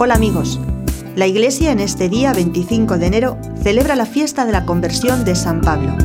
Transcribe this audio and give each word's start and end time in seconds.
Hola 0.00 0.14
amigos, 0.14 0.60
la 1.16 1.26
Iglesia 1.26 1.72
en 1.72 1.80
este 1.80 2.08
día 2.08 2.32
25 2.32 2.98
de 2.98 3.06
enero 3.06 3.36
celebra 3.62 3.96
la 3.96 4.06
fiesta 4.06 4.46
de 4.46 4.52
la 4.52 4.64
conversión 4.64 5.24
de 5.24 5.34
San 5.34 5.60
Pablo. 5.60 5.96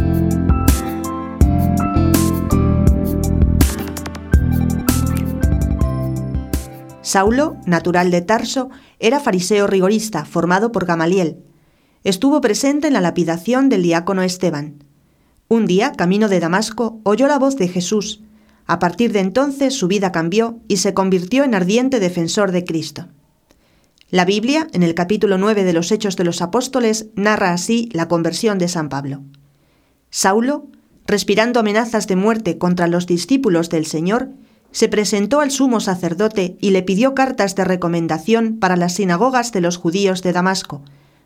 Saulo, 7.01 7.57
natural 7.67 8.09
de 8.09 8.21
Tarso, 8.21 8.71
era 8.97 9.19
fariseo 9.19 9.67
rigorista 9.67 10.25
formado 10.25 10.71
por 10.71 10.85
Gamaliel. 10.85 11.52
Estuvo 12.03 12.41
presente 12.41 12.87
en 12.87 12.93
la 12.93 13.01
lapidación 13.01 13.69
del 13.69 13.83
diácono 13.83 14.23
Esteban. 14.23 14.83
Un 15.47 15.65
día, 15.65 15.93
camino 15.93 16.27
de 16.27 16.41
Damasco, 16.41 16.99
oyó 17.03 17.27
la 17.27 17.39
voz 17.39 17.55
de 17.55 17.69
Jesús. 17.69 18.21
A 18.65 18.79
partir 18.79 19.13
de 19.13 19.21
entonces 19.21 19.73
su 19.73 19.87
vida 19.87 20.11
cambió 20.11 20.59
y 20.67 20.77
se 20.77 20.93
convirtió 20.93 21.45
en 21.45 21.55
ardiente 21.55 22.01
defensor 22.01 22.51
de 22.51 22.65
Cristo. 22.65 23.07
La 24.09 24.25
Biblia, 24.25 24.67
en 24.73 24.83
el 24.83 24.95
capítulo 24.95 25.37
9 25.37 25.63
de 25.63 25.73
los 25.73 25.91
Hechos 25.91 26.17
de 26.17 26.25
los 26.25 26.41
Apóstoles, 26.41 27.07
narra 27.15 27.53
así 27.53 27.89
la 27.93 28.09
conversión 28.09 28.57
de 28.57 28.67
San 28.67 28.89
Pablo. 28.89 29.21
Saulo, 30.09 30.67
respirando 31.07 31.61
amenazas 31.61 32.07
de 32.07 32.17
muerte 32.17 32.57
contra 32.57 32.87
los 32.87 33.07
discípulos 33.07 33.69
del 33.69 33.85
Señor, 33.85 34.29
se 34.71 34.89
presentó 34.89 35.39
al 35.39 35.51
sumo 35.51 35.79
sacerdote 35.79 36.57
y 36.59 36.71
le 36.71 36.83
pidió 36.83 37.15
cartas 37.15 37.55
de 37.55 37.63
recomendación 37.63 38.59
para 38.59 38.75
las 38.75 38.95
sinagogas 38.95 39.51
de 39.51 39.61
los 39.61 39.77
judíos 39.77 40.21
de 40.21 40.33
Damasco, 40.33 40.83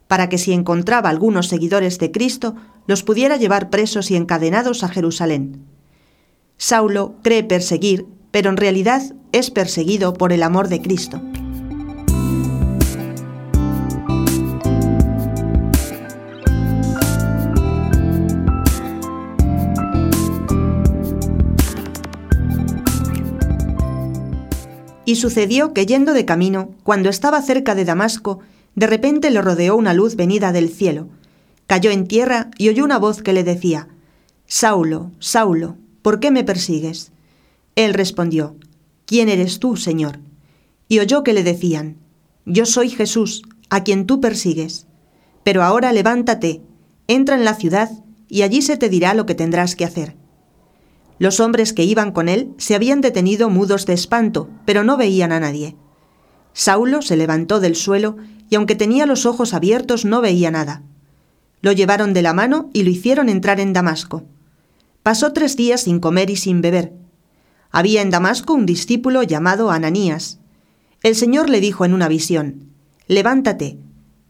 para 0.07 0.29
que 0.29 0.37
si 0.37 0.53
encontraba 0.53 1.09
algunos 1.09 1.47
seguidores 1.47 1.99
de 1.99 2.11
Cristo, 2.11 2.55
los 2.87 3.03
pudiera 3.03 3.37
llevar 3.37 3.69
presos 3.69 4.11
y 4.11 4.15
encadenados 4.15 4.83
a 4.83 4.89
Jerusalén. 4.89 5.65
Saulo 6.57 7.15
cree 7.21 7.43
perseguir, 7.43 8.07
pero 8.31 8.49
en 8.49 8.57
realidad 8.57 9.01
es 9.31 9.51
perseguido 9.51 10.13
por 10.13 10.33
el 10.33 10.43
amor 10.43 10.69
de 10.69 10.81
Cristo. 10.81 11.21
Y 25.07 25.15
sucedió 25.15 25.71
que 25.71 25.85
yendo 25.85 26.11
de 26.11 26.25
camino, 26.25 26.71
cuando 26.83 27.07
estaba 27.07 27.41
cerca 27.41 27.75
de 27.75 27.85
Damasco, 27.85 28.39
de 28.77 28.85
repente 28.85 29.31
le 29.31 29.41
rodeó 29.41 29.75
una 29.75 29.95
luz 29.95 30.15
venida 30.15 30.51
del 30.51 30.69
cielo. 30.69 31.09
Cayó 31.65 31.89
en 31.89 32.07
tierra 32.07 32.51
y 32.59 32.69
oyó 32.69 32.83
una 32.85 32.99
voz 32.99 33.23
que 33.23 33.33
le 33.33 33.43
decía, 33.43 33.87
Saulo, 34.45 35.09
Saulo, 35.17 35.77
¿por 36.03 36.19
qué 36.19 36.29
me 36.29 36.43
persigues? 36.43 37.11
Él 37.75 37.95
respondió, 37.95 38.55
¿quién 39.07 39.29
eres 39.29 39.57
tú, 39.57 39.77
Señor? 39.77 40.19
Y 40.87 40.99
oyó 40.99 41.23
que 41.23 41.33
le 41.33 41.43
decían, 41.43 41.97
Yo 42.45 42.67
soy 42.67 42.91
Jesús, 42.91 43.41
a 43.71 43.83
quien 43.83 44.05
tú 44.05 44.21
persigues. 44.21 44.85
Pero 45.43 45.63
ahora 45.63 45.91
levántate, 45.91 46.61
entra 47.07 47.35
en 47.35 47.45
la 47.45 47.55
ciudad, 47.55 47.89
y 48.29 48.43
allí 48.43 48.61
se 48.61 48.77
te 48.77 48.89
dirá 48.89 49.15
lo 49.15 49.25
que 49.25 49.33
tendrás 49.33 49.75
que 49.75 49.85
hacer. 49.85 50.15
Los 51.17 51.39
hombres 51.39 51.73
que 51.73 51.83
iban 51.83 52.11
con 52.11 52.29
él 52.29 52.53
se 52.59 52.75
habían 52.75 53.01
detenido 53.01 53.49
mudos 53.49 53.87
de 53.87 53.93
espanto, 53.93 54.51
pero 54.65 54.83
no 54.83 54.97
veían 54.97 55.31
a 55.31 55.39
nadie. 55.39 55.75
Saulo 56.57 57.03
se 57.03 57.15
levantó 57.17 57.59
del 57.59 57.75
suelo 57.75 58.17
y 58.49 58.55
aunque 58.55 58.73
tenía 58.73 59.05
los 59.05 59.27
ojos 59.27 59.53
abiertos 59.53 60.05
no 60.05 60.21
veía 60.21 60.49
nada. 60.49 60.81
Lo 61.61 61.71
llevaron 61.71 62.13
de 62.13 62.23
la 62.23 62.33
mano 62.33 62.71
y 62.73 62.81
lo 62.81 62.89
hicieron 62.89 63.29
entrar 63.29 63.59
en 63.59 63.73
Damasco. 63.73 64.23
Pasó 65.03 65.33
tres 65.33 65.55
días 65.55 65.81
sin 65.81 65.99
comer 65.99 66.31
y 66.31 66.35
sin 66.35 66.61
beber. 66.61 66.93
Había 67.69 68.01
en 68.01 68.09
Damasco 68.09 68.55
un 68.55 68.65
discípulo 68.65 69.21
llamado 69.21 69.69
Ananías. 69.69 70.39
El 71.03 71.13
Señor 71.13 71.47
le 71.47 71.61
dijo 71.61 71.85
en 71.85 71.93
una 71.93 72.07
visión, 72.07 72.71
Levántate, 73.07 73.77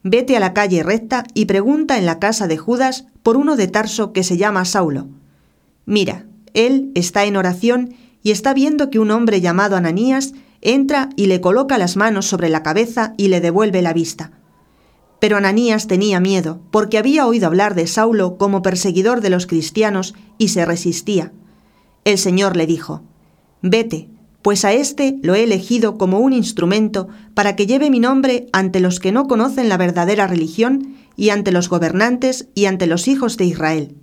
vete 0.03 0.35
a 0.35 0.41
la 0.41 0.53
calle 0.53 0.83
recta 0.83 1.23
y 1.33 1.45
pregunta 1.45 1.97
en 1.97 2.05
la 2.05 2.19
casa 2.19 2.49
de 2.49 2.57
Judas 2.57 3.05
por 3.23 3.37
uno 3.37 3.55
de 3.55 3.69
Tarso 3.69 4.11
que 4.11 4.25
se 4.25 4.35
llama 4.35 4.65
Saulo. 4.65 5.07
Mira, 5.85 6.25
él 6.53 6.91
está 6.93 7.23
en 7.23 7.37
oración 7.37 7.95
y 8.21 8.31
está 8.31 8.53
viendo 8.53 8.89
que 8.89 8.99
un 8.99 9.11
hombre 9.11 9.39
llamado 9.39 9.77
Ananías 9.77 10.33
entra 10.61 11.09
y 11.15 11.27
le 11.27 11.41
coloca 11.41 11.77
las 11.77 11.95
manos 11.95 12.25
sobre 12.25 12.49
la 12.49 12.63
cabeza 12.63 13.13
y 13.17 13.27
le 13.27 13.41
devuelve 13.41 13.81
la 13.81 13.93
vista. 13.93 14.31
Pero 15.19 15.37
Ananías 15.37 15.87
tenía 15.87 16.19
miedo, 16.19 16.59
porque 16.71 16.97
había 16.97 17.25
oído 17.25 17.47
hablar 17.47 17.75
de 17.75 17.87
Saulo 17.87 18.37
como 18.37 18.61
perseguidor 18.61 19.21
de 19.21 19.29
los 19.29 19.47
cristianos 19.47 20.13
y 20.37 20.49
se 20.49 20.65
resistía. 20.65 21.31
El 22.05 22.17
Señor 22.17 22.55
le 22.55 22.67
dijo, 22.67 23.01
Vete, 23.61 24.09
pues 24.41 24.63
a 24.63 24.73
éste 24.73 25.17
lo 25.23 25.35
he 25.35 25.43
elegido 25.43 25.97
como 25.97 26.19
un 26.19 26.33
instrumento 26.33 27.07
para 27.33 27.55
que 27.55 27.65
lleve 27.65 27.89
mi 27.89 27.99
nombre 27.99 28.47
ante 28.53 28.79
los 28.79 28.99
que 28.99 29.11
no 29.11 29.27
conocen 29.27 29.67
la 29.67 29.77
verdadera 29.77 30.27
religión 30.27 30.95
y 31.15 31.31
ante 31.31 31.51
los 31.51 31.67
gobernantes 31.67 32.47
y 32.53 32.65
ante 32.65 32.87
los 32.87 33.07
hijos 33.07 33.37
de 33.37 33.45
Israel. 33.45 33.95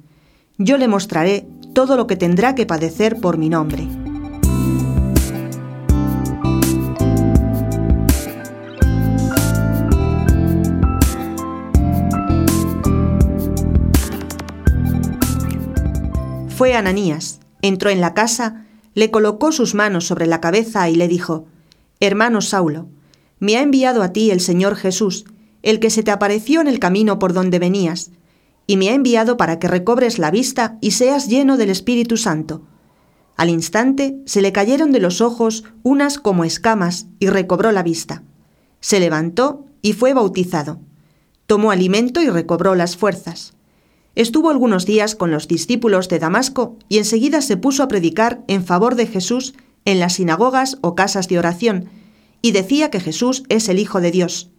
Yo 0.58 0.76
le 0.76 0.88
mostraré 0.88 1.46
todo 1.72 1.96
lo 1.96 2.06
que 2.06 2.16
tendrá 2.16 2.54
que 2.54 2.66
padecer 2.66 3.20
por 3.20 3.38
mi 3.38 3.48
nombre. 3.48 4.03
Fue 16.56 16.74
Ananías, 16.74 17.40
entró 17.62 17.90
en 17.90 18.00
la 18.00 18.14
casa, 18.14 18.64
le 18.94 19.10
colocó 19.10 19.50
sus 19.50 19.74
manos 19.74 20.06
sobre 20.06 20.28
la 20.28 20.40
cabeza 20.40 20.88
y 20.88 20.94
le 20.94 21.08
dijo, 21.08 21.46
Hermano 21.98 22.40
Saulo, 22.40 22.86
me 23.40 23.56
ha 23.56 23.62
enviado 23.62 24.04
a 24.04 24.12
ti 24.12 24.30
el 24.30 24.38
Señor 24.38 24.76
Jesús, 24.76 25.24
el 25.62 25.80
que 25.80 25.90
se 25.90 26.04
te 26.04 26.12
apareció 26.12 26.60
en 26.60 26.68
el 26.68 26.78
camino 26.78 27.18
por 27.18 27.32
donde 27.32 27.58
venías, 27.58 28.12
y 28.68 28.76
me 28.76 28.90
ha 28.90 28.94
enviado 28.94 29.36
para 29.36 29.58
que 29.58 29.66
recobres 29.66 30.20
la 30.20 30.30
vista 30.30 30.78
y 30.80 30.92
seas 30.92 31.26
lleno 31.26 31.56
del 31.56 31.70
Espíritu 31.70 32.16
Santo. 32.16 32.62
Al 33.36 33.50
instante 33.50 34.16
se 34.24 34.40
le 34.40 34.52
cayeron 34.52 34.92
de 34.92 35.00
los 35.00 35.20
ojos 35.20 35.64
unas 35.82 36.18
como 36.18 36.44
escamas 36.44 37.08
y 37.18 37.30
recobró 37.30 37.72
la 37.72 37.82
vista. 37.82 38.22
Se 38.78 39.00
levantó 39.00 39.66
y 39.82 39.92
fue 39.92 40.14
bautizado. 40.14 40.78
Tomó 41.46 41.72
alimento 41.72 42.22
y 42.22 42.28
recobró 42.28 42.76
las 42.76 42.96
fuerzas. 42.96 43.54
Estuvo 44.14 44.50
algunos 44.50 44.86
días 44.86 45.14
con 45.16 45.30
los 45.30 45.48
discípulos 45.48 46.08
de 46.08 46.20
Damasco 46.20 46.76
y 46.88 46.98
enseguida 46.98 47.40
se 47.40 47.56
puso 47.56 47.82
a 47.82 47.88
predicar 47.88 48.42
en 48.46 48.64
favor 48.64 48.94
de 48.94 49.06
Jesús 49.06 49.54
en 49.84 49.98
las 49.98 50.14
sinagogas 50.14 50.78
o 50.82 50.94
casas 50.94 51.28
de 51.28 51.38
oración, 51.38 51.88
y 52.40 52.52
decía 52.52 52.90
que 52.90 53.00
Jesús 53.00 53.42
es 53.48 53.68
el 53.68 53.78
Hijo 53.78 54.00
de 54.00 54.10
Dios. 54.10 54.50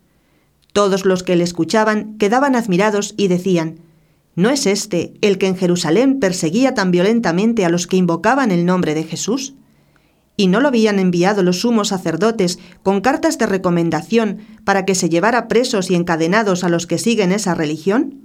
Todos 0.74 1.06
los 1.06 1.24
que 1.24 1.36
le 1.36 1.44
escuchaban 1.44 2.18
quedaban 2.18 2.56
admirados 2.56 3.14
y 3.16 3.28
decían, 3.28 3.80
¿No 4.36 4.50
es 4.50 4.66
este 4.66 5.14
el 5.22 5.38
que 5.38 5.48
en 5.48 5.56
Jerusalén 5.56 6.20
perseguía 6.20 6.74
tan 6.74 6.92
violentamente 6.92 7.64
a 7.64 7.70
los 7.70 7.88
que 7.88 7.96
invocaban 7.96 8.52
el 8.52 8.66
nombre 8.66 8.94
de 8.94 9.04
Jesús? 9.04 9.54
¿Y 10.36 10.48
no 10.48 10.60
lo 10.60 10.68
habían 10.68 11.00
enviado 11.00 11.44
los 11.44 11.62
sumos 11.62 11.88
sacerdotes 11.88 12.60
con 12.84 13.00
cartas 13.00 13.38
de 13.38 13.46
recomendación 13.46 14.40
para 14.66 14.84
que 14.84 14.96
se 14.96 15.08
llevara 15.08 15.48
presos 15.48 15.90
y 15.90 15.96
encadenados 15.96 16.66
a 16.66 16.70
los 16.70 16.88
que 16.88 16.98
siguen 16.98 17.32
esa 17.32 17.56
religión? 17.56 18.25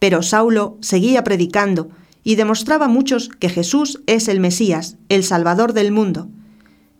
Pero 0.00 0.22
Saulo 0.22 0.78
seguía 0.80 1.22
predicando 1.22 1.90
y 2.24 2.34
demostraba 2.34 2.86
a 2.86 2.88
muchos 2.88 3.28
que 3.28 3.50
Jesús 3.50 4.02
es 4.06 4.28
el 4.28 4.40
Mesías, 4.40 4.96
el 5.08 5.22
Salvador 5.22 5.74
del 5.74 5.92
mundo. 5.92 6.28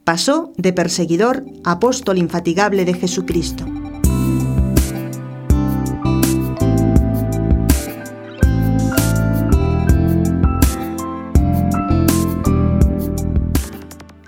Pasó 0.05 0.53
de 0.57 0.73
perseguidor 0.73 1.45
a 1.65 1.73
apóstol 1.73 2.19
infatigable 2.19 2.85
de 2.85 2.95
Jesucristo. 2.95 3.65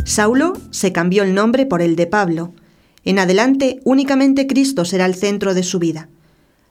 Saulo 0.04 0.54
se 0.70 0.92
cambió 0.92 1.22
el 1.22 1.34
nombre 1.34 1.66
por 1.66 1.80
el 1.82 1.96
de 1.96 2.06
Pablo. 2.06 2.52
En 3.04 3.18
adelante 3.18 3.80
únicamente 3.84 4.46
Cristo 4.46 4.84
será 4.84 5.06
el 5.06 5.14
centro 5.14 5.54
de 5.54 5.62
su 5.62 5.78
vida. 5.78 6.08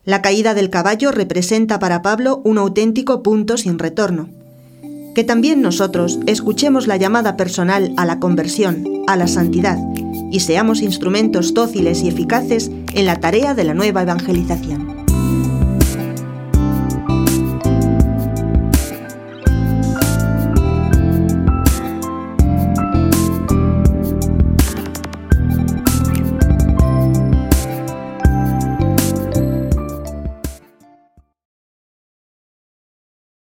La 0.04 0.24
caída 0.24 0.56
del 0.56 0.72
caballo 0.72 1.12
representa 1.12 1.78
para 1.78 2.02
Pablo 2.02 2.42
un 2.44 2.58
auténtico 2.58 3.22
punto 3.22 3.58
sin 3.58 3.78
retorno. 3.78 4.30
Que 5.14 5.24
también 5.24 5.62
nosotros 5.62 6.20
escuchemos 6.26 6.88
la 6.88 6.98
llamada 6.98 7.38
personal 7.38 7.94
a 7.98 8.06
la 8.06 8.20
conversión, 8.20 8.84
a 9.08 9.16
la 9.16 9.28
santidad, 9.28 9.78
y 10.32 10.40
seamos 10.40 10.82
instrumentos 10.82 11.54
dóciles 11.54 12.02
y 12.02 12.08
eficaces 12.08 12.72
en 12.94 13.06
la 13.06 13.20
tarea 13.20 13.54
de 13.54 13.64
la 13.64 13.76
nueva 13.76 14.02
evangelización. 14.02 14.91